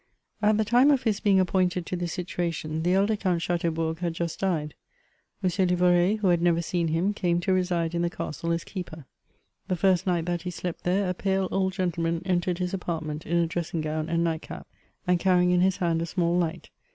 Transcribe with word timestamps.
At 0.41 0.57
the 0.57 0.65
time 0.65 0.89
of 0.89 1.03
his 1.03 1.19
being 1.19 1.39
appointed 1.39 1.85
to 1.85 1.95
this 1.95 2.13
situation, 2.13 2.81
the 2.81 2.95
elder 2.95 3.15
Count 3.15 3.43
Chateaubourg 3.43 3.99
had 3.99 4.15
just 4.15 4.39
died; 4.39 4.73
M. 5.43 5.49
Livoret, 5.67 6.17
who 6.21 6.29
had 6.29 6.41
never 6.41 6.59
sedn 6.59 6.87
him, 6.87 7.13
came 7.13 7.39
to 7.41 7.53
reside 7.53 7.93
in 7.93 8.01
the 8.01 8.09
castle 8.09 8.51
as 8.51 8.63
keeper. 8.63 9.05
The 9.67 9.75
first 9.75 10.07
night 10.07 10.25
that 10.25 10.41
he 10.41 10.49
slept 10.49 10.85
there, 10.85 11.07
a 11.07 11.13
pale 11.13 11.47
old 11.51 11.73
gentleman 11.73 12.23
entered 12.25 12.57
his 12.57 12.73
apartment 12.73 13.27
in 13.27 13.37
a 13.37 13.45
dressing 13.45 13.81
gown 13.81 14.09
and 14.09 14.23
night 14.23 14.41
cap, 14.41 14.65
and 15.05 15.19
carrying 15.19 15.51
in 15.51 15.61
his 15.61 15.77
hand 15.77 16.01
a 16.01 16.07
small 16.07 16.35
light. 16.35 16.71